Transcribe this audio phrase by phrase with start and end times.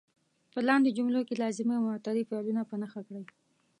[0.53, 3.23] په لاندې جملو کې لازمي او متعدي فعلونه په نښه کړئ.